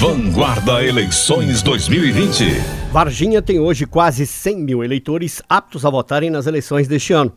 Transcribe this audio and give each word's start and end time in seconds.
Vanguarda 0.00 0.82
Eleições 0.82 1.60
2020. 1.60 2.44
Varginha 2.90 3.42
tem 3.42 3.60
hoje 3.60 3.84
quase 3.84 4.26
100 4.26 4.56
mil 4.56 4.82
eleitores 4.82 5.42
aptos 5.46 5.84
a 5.84 5.90
votarem 5.90 6.30
nas 6.30 6.46
eleições 6.46 6.88
deste 6.88 7.12
ano. 7.12 7.30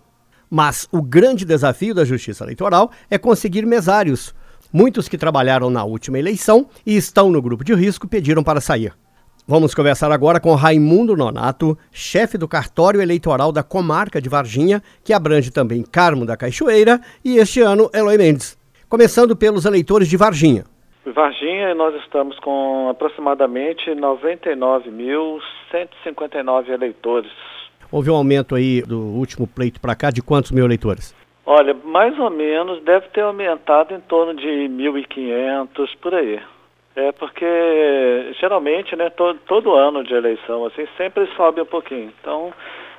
Mas 0.50 0.88
o 0.90 1.02
grande 1.02 1.44
desafio 1.44 1.94
da 1.94 2.06
Justiça 2.06 2.46
Eleitoral 2.46 2.90
é 3.12 3.18
conseguir 3.18 3.66
mesários. 3.66 4.34
Muitos 4.72 5.10
que 5.10 5.18
trabalharam 5.18 5.70
na 5.70 5.84
última 5.84 6.18
eleição 6.18 6.70
e 6.86 6.96
estão 6.96 7.30
no 7.30 7.42
grupo 7.42 7.66
de 7.66 7.74
risco 7.74 8.08
pediram 8.08 8.42
para 8.42 8.62
sair. 8.62 8.94
Vamos 9.46 9.76
conversar 9.76 10.10
agora 10.14 10.40
com 10.40 10.56
Raimundo 10.56 11.18
Nonato, 11.18 11.78
chefe 11.92 12.38
do 12.38 12.48
cartório 12.48 13.02
eleitoral 13.02 13.52
da 13.52 13.62
comarca 13.62 14.22
de 14.22 14.30
Varginha, 14.30 14.82
que 15.04 15.12
abrange 15.12 15.52
também 15.52 15.84
Carmo 15.84 16.26
da 16.26 16.38
Cachoeira 16.38 17.02
e 17.26 17.40
este 17.40 17.60
ano 17.60 17.90
Eloy 17.94 18.18
Mendes. 18.18 18.58
Começando 18.88 19.36
pelos 19.36 19.66
eleitores 19.66 20.08
de 20.08 20.16
Varginha. 20.16 20.64
Varginha, 21.06 21.76
nós 21.76 21.94
estamos 22.02 22.40
com 22.40 22.88
aproximadamente 22.90 23.92
99.159 23.92 26.70
eleitores. 26.70 27.32
Houve 27.92 28.10
um 28.10 28.16
aumento 28.16 28.56
aí 28.56 28.82
do 28.82 29.00
último 29.00 29.46
pleito 29.46 29.82
para 29.82 29.96
cá 29.96 30.10
de 30.10 30.22
quantos 30.22 30.52
mil 30.52 30.64
eleitores? 30.66 31.14
Olha, 31.46 31.76
mais 31.84 32.18
ou 32.18 32.30
menos 32.30 32.82
deve 32.84 33.10
ter 33.10 33.20
aumentado 33.22 33.94
em 33.94 34.00
torno 34.00 34.34
de 34.34 34.48
1.500 34.48 35.90
por 36.02 36.16
aí. 36.16 36.40
É 36.96 37.12
porque 37.12 38.34
geralmente, 38.40 38.96
né, 38.96 39.10
todo, 39.10 39.40
todo 39.46 39.74
ano 39.74 40.04
de 40.04 40.14
eleição 40.14 40.66
assim 40.66 40.88
sempre 40.96 41.28
sobe 41.36 41.60
um 41.60 41.66
pouquinho. 41.66 42.14
Então, 42.22 42.54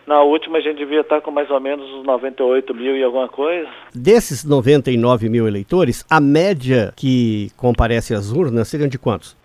na 0.07 0.23
última 0.23 0.59
a 0.59 0.61
gente 0.61 0.79
devia 0.79 1.01
estar 1.01 1.21
com 1.21 1.31
mais 1.31 1.51
ou 1.51 1.61
menos 1.61 1.89
uns 1.91 2.05
98 2.05 2.75
mil 2.75 2.97
e 2.97 3.03
alguma 3.03 3.29
coisa. 3.29 3.69
Desses 3.95 4.45
99 4.45 5.29
mil 5.29 5.47
eleitores, 5.49 6.05
a 6.11 6.21
média 6.21 6.93
que 6.97 7.51
comparece 7.57 8.15
às 8.15 8.31
urnas 8.33 8.69
seriam 8.69 8.89
de 8.89 8.99
quantos? 8.99 9.37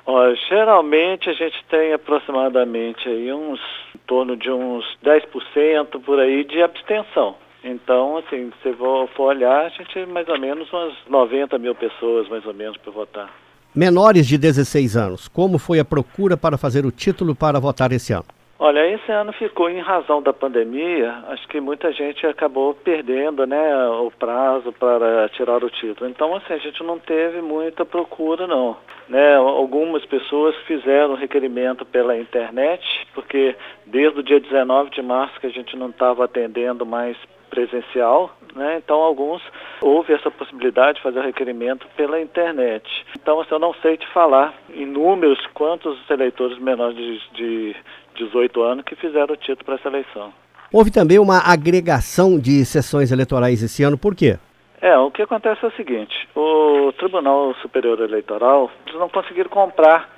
Geralmente 0.50 1.30
a 1.30 1.34
gente 1.34 1.64
tem 1.70 1.94
aproximadamente 1.94 3.08
aí 3.08 3.32
uns 3.32 3.60
em 3.94 4.00
torno 4.08 4.36
de 4.36 4.50
uns 4.50 4.84
10% 5.06 6.02
por 6.04 6.20
aí 6.20 6.44
de 6.44 6.62
abstenção. 6.64 7.36
Então, 7.64 8.18
assim, 8.18 8.52
se 8.64 8.74
for, 8.74 9.08
for 9.10 9.26
olhar, 9.26 9.66
a 9.66 9.70
gente 9.70 10.06
mais 10.08 10.28
ou 10.28 10.40
menos 10.40 10.72
umas 10.74 10.94
90 11.08 11.58
mil 11.60 11.76
pessoas 11.76 12.28
mais 12.28 12.44
ou 12.48 12.54
menos 12.54 12.78
para 12.78 12.92
votar. 12.92 13.30
Menores 13.76 14.26
de 14.26 14.40
16 14.40 14.98
anos, 14.98 15.28
como 15.28 15.60
foi 15.60 15.80
a 15.80 15.86
procura 15.86 16.36
para 16.36 16.58
fazer 16.58 16.84
o 16.84 16.92
título 16.92 17.36
para 17.36 17.60
votar 17.60 17.92
esse 17.92 18.12
ano? 18.12 18.26
Olha, 18.62 18.86
esse 18.94 19.10
ano 19.10 19.32
ficou 19.32 19.70
em 19.70 19.80
razão 19.80 20.22
da 20.22 20.34
pandemia, 20.34 21.24
acho 21.30 21.48
que 21.48 21.62
muita 21.62 21.94
gente 21.94 22.28
acabou 22.28 22.74
perdendo 22.74 23.48
né, 23.48 23.88
o 23.88 24.12
prazo 24.12 24.74
para 24.74 25.30
tirar 25.30 25.64
o 25.64 25.70
título. 25.70 26.10
Então, 26.10 26.36
assim, 26.36 26.52
a 26.52 26.58
gente 26.58 26.84
não 26.84 27.00
teve 27.00 27.42
muita 27.42 27.86
procura, 27.86 28.46
não. 28.46 28.76
Né, 29.08 29.38
algumas 29.38 30.06
pessoas 30.06 30.54
fizeram 30.68 31.16
requerimento 31.16 31.86
pela 31.86 32.18
internet, 32.18 32.84
porque 33.16 33.56
desde 33.86 34.20
o 34.20 34.24
dia 34.24 34.42
19 34.42 34.90
de 34.90 35.02
março 35.02 35.40
que 35.40 35.48
a 35.48 35.52
gente 35.52 35.78
não 35.78 35.90
estava 35.90 36.26
atendendo 36.26 36.86
mais 36.86 37.16
presencial, 37.50 38.32
né? 38.56 38.78
Então 38.84 38.98
alguns 38.98 39.42
houve 39.82 40.14
essa 40.14 40.32
possibilidade 40.32 40.98
de 40.98 41.04
fazer 41.04 41.20
o 41.20 41.24
requerimento 41.24 41.88
pela 41.96 42.22
internet. 42.22 42.84
Então 43.20 43.40
assim, 43.40 43.54
eu 43.54 43.60
não 43.60 43.74
sei 43.82 43.98
te 43.98 44.08
falar 44.14 44.54
em 44.74 44.86
números 44.86 45.40
quantos 45.54 45.98
eleitores 46.10 46.58
menores 46.60 46.96
de, 46.98 47.20
de 47.34 47.76
18 48.16 48.62
anos 48.62 48.86
que 48.86 48.96
fizeram 48.96 49.34
o 49.34 49.38
título 49.38 49.66
para 49.66 49.76
essa 49.76 49.88
eleição. 49.88 50.34
Houve 50.72 50.92
também 50.92 51.18
uma 51.18 51.40
agregação 51.40 52.40
de 52.40 52.64
sessões 52.64 53.12
eleitorais 53.12 53.64
esse 53.64 53.84
ano, 53.84 53.98
por 53.98 54.16
quê? 54.16 54.38
É, 54.82 54.98
o 54.98 55.12
que 55.12 55.22
acontece 55.22 55.66
é 55.66 55.68
o 55.68 55.72
seguinte, 55.72 56.16
o 56.34 56.94
Tribunal 56.94 57.54
Superior 57.56 58.00
Eleitoral, 58.00 58.72
não 58.94 59.10
conseguiram 59.10 59.50
comprar 59.50 60.10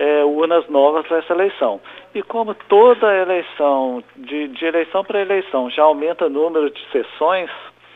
é, 0.00 0.24
urnas 0.24 0.66
novas 0.70 1.06
para 1.06 1.18
essa 1.18 1.34
eleição. 1.34 1.78
E 2.14 2.22
como 2.22 2.54
toda 2.54 3.14
eleição, 3.14 4.02
de, 4.16 4.48
de 4.48 4.64
eleição 4.64 5.04
para 5.04 5.20
eleição, 5.20 5.68
já 5.70 5.82
aumenta 5.82 6.24
o 6.24 6.30
número 6.30 6.70
de 6.70 6.80
sessões, 6.90 7.50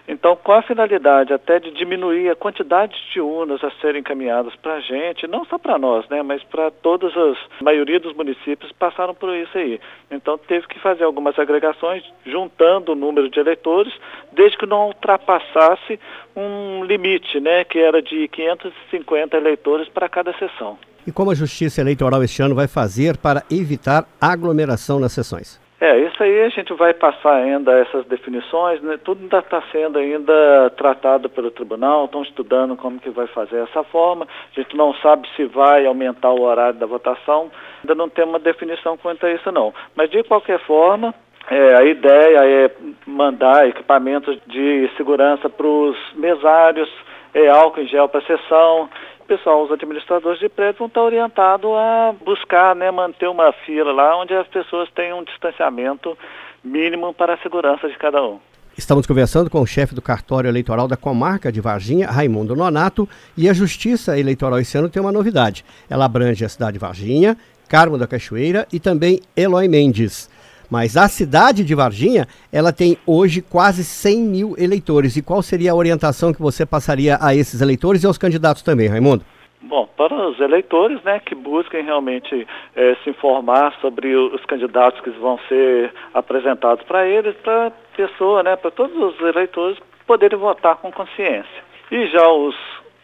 então, 0.07 0.37
com 0.37 0.53
a 0.53 0.61
finalidade 0.61 1.33
até 1.33 1.59
de 1.59 1.71
diminuir 1.71 2.29
a 2.29 2.37
quantidade 2.37 2.95
de 3.13 3.21
urnas 3.21 3.65
a 3.65 3.71
serem 3.81 4.01
encaminhadas 4.01 4.55
para 4.57 4.75
a 4.75 4.81
gente, 4.81 5.27
não 5.27 5.47
só 5.47 5.59
para 5.59 5.79
nós, 5.79 6.07
né, 6.11 6.23
mas 6.23 6.43
para 6.43 6.71
todas 6.71 7.17
as 7.17 7.39
maioria 7.63 7.99
dos 7.99 8.15
municípios 8.15 8.71
passaram 8.73 9.15
por 9.15 9.35
isso 9.35 9.57
aí. 9.57 9.81
Então, 10.11 10.37
teve 10.37 10.67
que 10.69 10.79
fazer 10.79 11.05
algumas 11.05 11.39
agregações, 11.39 12.05
juntando 12.27 12.93
o 12.93 12.95
número 12.95 13.31
de 13.31 13.41
eleitores, 13.41 13.95
desde 14.33 14.59
que 14.59 14.67
não 14.67 14.89
ultrapassasse 14.89 15.99
um 16.37 16.85
limite, 16.85 17.41
né, 17.41 17.65
que 17.65 17.79
era 17.79 18.03
de 18.03 18.29
550 18.29 19.37
eleitores 19.37 19.89
para 19.89 20.09
cada 20.09 20.35
sessão. 20.35 20.79
E 21.07 21.13
como 21.13 21.31
a 21.31 21.35
Justiça 21.35 21.81
Eleitoral 21.81 22.23
este 22.23 22.43
ano 22.43 22.55
vai 22.55 22.69
fazer 22.69 23.17
para 23.17 23.43
evitar 23.51 24.07
aglomeração 24.21 24.99
nas 24.99 25.13
sessões? 25.13 25.64
É, 25.85 25.99
isso 25.99 26.23
aí 26.23 26.45
a 26.45 26.49
gente 26.49 26.73
vai 26.73 26.95
passar 26.95 27.35
ainda 27.35 27.79
essas 27.79 28.07
definições, 28.07 28.81
né? 28.81 28.99
tudo 29.05 29.21
ainda 29.21 29.41
está 29.41 29.63
sendo 29.71 29.99
ainda 29.99 30.71
tratado 30.79 31.29
pelo 31.29 31.51
tribunal, 31.51 32.07
estão 32.07 32.23
estudando 32.23 32.75
como 32.75 32.99
que 32.99 33.11
vai 33.11 33.27
fazer 33.27 33.59
essa 33.59 33.85
forma, 33.85 34.25
a 34.25 34.59
gente 34.59 34.75
não 34.75 34.95
sabe 34.95 35.29
se 35.37 35.45
vai 35.45 35.85
aumentar 35.85 36.31
o 36.31 36.41
horário 36.41 36.79
da 36.79 36.87
votação, 36.87 37.51
ainda 37.83 37.95
não 37.95 38.09
tem 38.09 38.25
uma 38.25 38.39
definição 38.39 38.97
quanto 38.97 39.27
a 39.27 39.31
isso 39.31 39.53
não. 39.53 39.75
Mas 39.95 40.09
de 40.09 40.23
qualquer 40.23 40.59
forma, 40.61 41.15
é, 41.51 41.75
a 41.75 41.85
ideia 41.85 42.39
é 42.47 42.71
mandar 43.07 43.69
equipamentos 43.69 44.39
de 44.47 44.91
segurança 44.97 45.51
para 45.51 45.67
os 45.67 45.99
mesários, 46.15 46.89
é, 47.35 47.47
álcool 47.51 47.83
em 47.83 47.89
gel 47.89 48.09
para 48.09 48.21
a 48.21 48.27
sessão, 48.27 48.89
o 49.25 49.27
pessoal, 49.27 49.65
os 49.65 49.73
administradores 49.73 50.39
de 50.39 50.51
prédio 50.51 50.81
vão 50.81 50.87
estar 50.87 51.03
orientados 51.03 51.71
a 51.71 52.15
buscar, 52.25 52.77
né, 52.77 52.91
manter 52.91 53.27
uma 53.27 53.53
fila 53.65 53.91
lá 53.91 54.21
onde 54.21 54.35
as 54.35 54.47
pessoas 54.47 54.89
tenham 54.95 55.21
um 55.21 55.25
distanciamento 55.25 56.17
mínimo 56.63 57.13
para 57.15 57.35
a 57.35 57.39
segurança 57.39 57.89
de 57.89 57.97
cada 57.97 58.23
um. 58.23 58.39
Estamos 58.77 59.07
conversando 59.07 59.49
com 59.49 59.61
o 59.61 59.67
chefe 59.67 59.95
do 59.95 60.03
cartório 60.03 60.49
eleitoral 60.49 60.87
da 60.87 60.97
comarca 60.97 61.51
de 61.51 61.61
Varginha, 61.61 62.09
Raimundo 62.09 62.55
Nonato, 62.55 63.09
e 63.37 63.49
a 63.49 63.55
Justiça 63.55 64.19
Eleitoral 64.19 64.59
esse 64.59 64.77
ano 64.77 64.91
tem 64.91 65.01
uma 65.01 65.13
novidade. 65.13 65.65
Ela 65.89 66.05
abrange 66.05 66.45
a 66.45 66.49
cidade 66.49 66.75
de 66.75 66.79
Varginha, 66.81 67.37
Carmo 67.69 67.97
da 67.97 68.07
Cachoeira 68.07 68.67
e 68.73 68.79
também 68.79 69.21
Eloy 69.37 69.69
Mendes. 69.69 70.29
Mas 70.75 70.97
a 70.97 71.07
cidade 71.07 71.63
de 71.63 71.73
Varginha, 71.73 72.27
ela 72.53 72.73
tem 72.73 72.99
hoje 73.07 73.41
quase 73.41 73.85
100 73.85 74.19
mil 74.19 74.55
eleitores. 74.59 75.17
E 75.17 75.23
qual 75.23 75.41
seria 75.41 75.71
a 75.71 75.75
orientação 75.77 76.35
que 76.35 76.43
você 76.43 76.67
passaria 76.67 77.17
a 77.21 77.33
esses 77.33 77.61
eleitores 77.61 78.03
e 78.03 78.09
aos 78.09 78.19
candidatos 78.19 78.61
também, 78.61 78.89
Raimundo? 78.89 79.25
Bom, 79.63 79.89
para 79.97 80.13
os 80.13 80.41
eleitores, 80.41 81.01
né, 81.05 81.21
que 81.21 81.33
busquem 81.33 81.85
realmente 81.85 82.45
é, 82.75 82.97
se 83.05 83.11
informar 83.11 83.73
sobre 83.81 84.17
os 84.17 84.45
candidatos 84.47 85.01
que 85.01 85.11
vão 85.11 85.39
ser 85.49 85.93
apresentados 86.13 86.85
para 86.85 87.07
eles, 87.07 87.37
para 87.37 87.69
a 87.69 87.71
pessoa, 87.97 88.43
né, 88.43 88.57
para 88.57 88.73
todos 88.73 88.97
os 88.97 89.21
eleitores 89.21 89.79
poderem 90.09 90.37
votar 90.37 90.75
com 90.79 90.91
consciência. 90.91 91.63
E 91.93 92.09
já 92.09 92.29
os, 92.29 92.57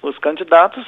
os 0.03 0.19
candidatos, 0.19 0.85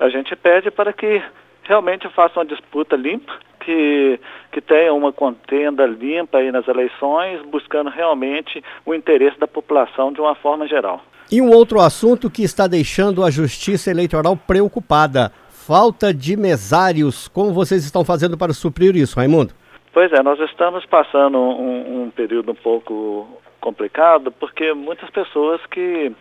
a 0.00 0.08
gente 0.08 0.34
pede 0.34 0.68
para 0.72 0.92
que 0.92 1.22
realmente 1.62 2.08
façam 2.08 2.42
uma 2.42 2.48
disputa 2.48 2.96
limpa, 2.96 3.32
que, 3.64 4.20
que 4.52 4.60
tenha 4.60 4.92
uma 4.92 5.12
contenda 5.12 5.86
limpa 5.86 6.38
aí 6.38 6.52
nas 6.52 6.66
eleições, 6.68 7.40
buscando 7.46 7.90
realmente 7.90 8.62
o 8.84 8.94
interesse 8.94 9.38
da 9.38 9.46
população 9.46 10.12
de 10.12 10.20
uma 10.20 10.34
forma 10.34 10.66
geral. 10.68 11.00
E 11.30 11.40
um 11.40 11.50
outro 11.50 11.80
assunto 11.80 12.30
que 12.30 12.42
está 12.42 12.66
deixando 12.66 13.24
a 13.24 13.30
Justiça 13.30 13.90
Eleitoral 13.90 14.36
preocupada: 14.36 15.32
falta 15.48 16.12
de 16.12 16.36
mesários. 16.36 17.28
Como 17.28 17.52
vocês 17.52 17.84
estão 17.84 18.04
fazendo 18.04 18.36
para 18.36 18.52
suprir 18.52 18.94
isso, 18.96 19.16
Raimundo? 19.16 19.54
Pois 19.92 20.12
é, 20.12 20.22
nós 20.22 20.38
estamos 20.40 20.84
passando 20.86 21.38
um, 21.38 22.02
um 22.02 22.10
período 22.10 22.52
um 22.52 22.56
pouco 22.56 23.28
complicado, 23.60 24.30
porque 24.32 24.74
muitas 24.74 25.08
pessoas 25.10 25.60
que, 25.70 26.12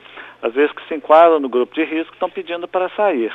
às 0.41 0.53
vezes, 0.53 0.71
que 0.71 0.87
se 0.87 0.95
enquadram 0.95 1.39
no 1.39 1.49
grupo 1.49 1.73
de 1.73 1.83
risco 1.83 2.13
estão 2.13 2.29
pedindo 2.29 2.67
para 2.67 2.89
sair. 2.89 3.33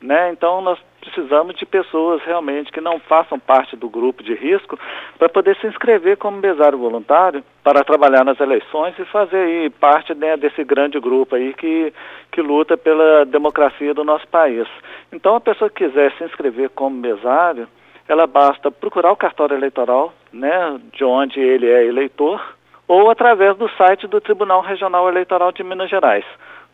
Né? 0.00 0.30
Então 0.32 0.62
nós 0.62 0.78
precisamos 1.00 1.56
de 1.56 1.64
pessoas 1.64 2.22
realmente 2.22 2.70
que 2.70 2.80
não 2.80 3.00
façam 3.00 3.38
parte 3.38 3.74
do 3.76 3.88
grupo 3.88 4.22
de 4.22 4.34
risco 4.34 4.78
para 5.18 5.28
poder 5.28 5.56
se 5.56 5.66
inscrever 5.66 6.16
como 6.16 6.36
mesário 6.38 6.78
voluntário 6.78 7.42
para 7.64 7.82
trabalhar 7.82 8.24
nas 8.24 8.38
eleições 8.38 8.94
e 8.98 9.04
fazer 9.06 9.38
aí 9.38 9.70
parte 9.70 10.14
né, 10.14 10.36
desse 10.36 10.62
grande 10.62 11.00
grupo 11.00 11.34
aí 11.34 11.54
que, 11.54 11.92
que 12.30 12.40
luta 12.40 12.76
pela 12.76 13.24
democracia 13.24 13.94
do 13.94 14.04
nosso 14.04 14.26
país. 14.28 14.68
Então 15.12 15.34
a 15.34 15.40
pessoa 15.40 15.70
que 15.70 15.86
quiser 15.86 16.12
se 16.12 16.24
inscrever 16.24 16.70
como 16.70 16.96
mesário, 16.96 17.66
ela 18.06 18.26
basta 18.26 18.70
procurar 18.70 19.12
o 19.12 19.16
cartório 19.16 19.56
eleitoral, 19.56 20.12
né, 20.32 20.80
de 20.92 21.04
onde 21.04 21.40
ele 21.40 21.68
é 21.68 21.86
eleitor, 21.86 22.40
ou 22.86 23.08
através 23.10 23.56
do 23.56 23.68
site 23.70 24.06
do 24.06 24.20
Tribunal 24.20 24.60
Regional 24.60 25.08
Eleitoral 25.08 25.52
de 25.52 25.62
Minas 25.62 25.88
Gerais 25.88 26.24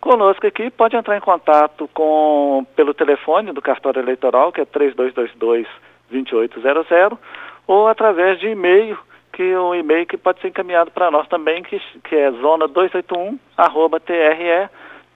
conosco 0.00 0.46
aqui, 0.46 0.70
pode 0.70 0.96
entrar 0.96 1.16
em 1.16 1.20
contato 1.20 1.88
com 1.92 2.66
pelo 2.74 2.94
telefone 2.94 3.52
do 3.52 3.62
cartório 3.62 4.00
eleitoral, 4.00 4.52
que 4.52 4.60
é 4.60 4.64
3222 4.64 5.66
2800, 6.10 7.18
ou 7.66 7.88
através 7.88 8.38
de 8.38 8.48
e-mail, 8.48 8.96
que 9.32 9.42
é 9.42 9.60
um 9.60 9.74
e-mail 9.74 10.06
que 10.06 10.16
pode 10.16 10.40
ser 10.40 10.48
encaminhado 10.48 10.90
para 10.90 11.10
nós 11.10 11.26
também, 11.28 11.62
que, 11.62 11.80
que 12.04 12.14
é 12.14 12.30
zona 12.32 12.68
281 12.68 13.38
arroba 13.56 13.98
tre 14.00 14.68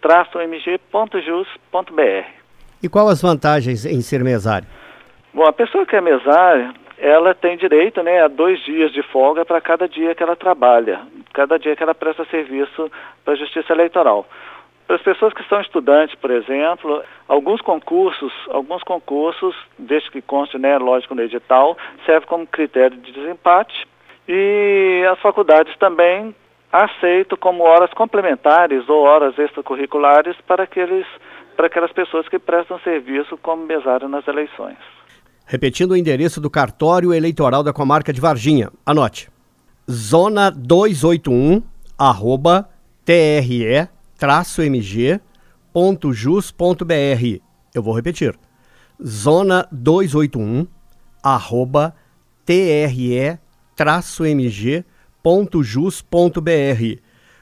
mg.jus.br. 0.03 1.61
E 2.83 2.89
qual 2.89 3.09
as 3.09 3.21
vantagens 3.21 3.85
em 3.85 4.01
ser 4.01 4.25
mesário? 4.25 4.67
Bom, 5.33 5.45
a 5.45 5.53
pessoa 5.53 5.87
que 5.87 5.95
é 5.95 6.01
mesária, 6.01 6.75
ela 6.99 7.35
tem 7.35 7.57
direito 7.57 8.03
né, 8.03 8.23
a 8.23 8.29
dois 8.29 8.63
dias 8.65 8.93
de 8.93 9.03
folga 9.03 9.45
para 9.45 9.61
cada 9.61 9.89
dia 9.89 10.15
que 10.15 10.23
ela 10.23 10.35
trabalha, 10.35 11.01
cada 11.33 11.59
dia 11.59 11.77
que 11.77 11.83
ela 11.83 11.95
presta 11.95 12.25
serviço 12.27 12.91
para 13.25 13.35
a 13.35 13.37
Justiça 13.37 13.73
Eleitoral. 13.73 14.27
Para 14.91 14.97
as 14.97 15.03
pessoas 15.03 15.33
que 15.33 15.49
são 15.49 15.61
estudantes, 15.61 16.17
por 16.17 16.33
exemplo, 16.33 17.01
alguns 17.29 17.61
concursos, 17.61 18.33
alguns 18.49 18.83
concursos, 18.83 19.55
desde 19.79 20.11
que 20.11 20.21
conste, 20.21 20.59
né, 20.59 20.77
lógico, 20.79 21.15
no 21.15 21.23
edital, 21.23 21.79
serve 22.05 22.27
como 22.27 22.45
critério 22.45 22.97
de 22.97 23.13
desempate 23.13 23.87
e 24.27 25.07
as 25.09 25.21
faculdades 25.21 25.73
também 25.79 26.35
aceitam 26.73 27.39
como 27.39 27.63
horas 27.63 27.95
complementares 27.95 28.89
ou 28.89 29.05
horas 29.05 29.39
extracurriculares 29.39 30.35
para, 30.45 30.65
aqueles, 30.65 31.07
para 31.57 31.69
aquelas 31.69 31.93
pessoas 31.93 32.29
que 32.29 32.41
prestam 32.41 32.77
serviço 32.81 33.39
como 33.39 33.65
mesário 33.65 34.09
nas 34.09 34.27
eleições. 34.27 34.79
Repetindo 35.47 35.93
o 35.93 35.97
endereço 35.97 36.41
do 36.41 36.51
cartório 36.51 37.15
eleitoral 37.15 37.63
da 37.63 37.73
comarca 37.73 38.13
de 38.13 38.21
Varginha. 38.21 38.73
Anote. 38.85 39.31
Zona 39.89 40.51
281, 40.51 41.63
arroba, 41.97 42.69
tre-mg.jus.br. 44.21 45.23
Eu 47.75 47.83
vou 47.83 47.95
repetir. 47.95 48.39
Zona 49.03 49.67
281, 49.73 50.67
arroba, 51.23 51.97
tre-mg.jus.br. 52.45 53.41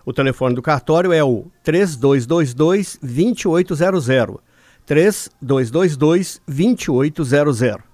O 0.07 0.13
telefone 0.13 0.55
do 0.55 0.63
cartório 0.63 1.13
é 1.13 1.25
o 1.25 1.51
3222 1.65 2.97
2800. 3.03 4.39
3222 4.87 6.41
2800. 6.47 7.88